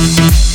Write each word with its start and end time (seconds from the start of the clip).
Thank 0.00 0.47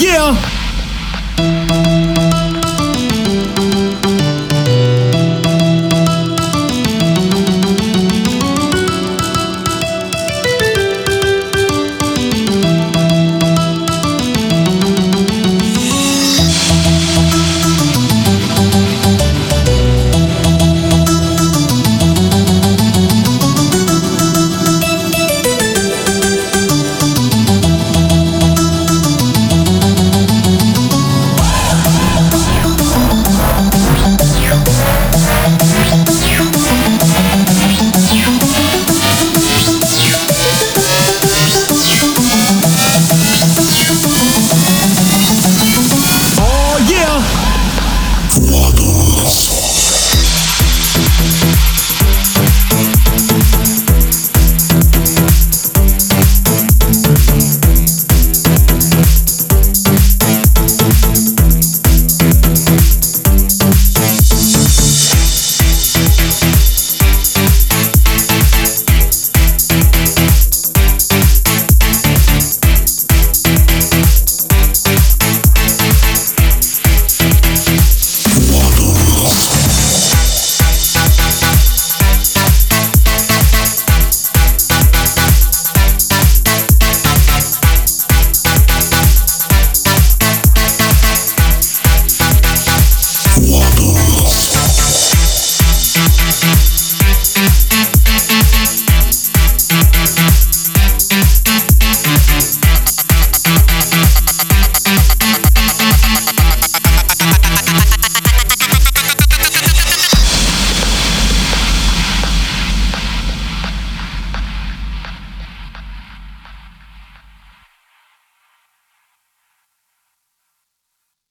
yeah. 0.00 0.59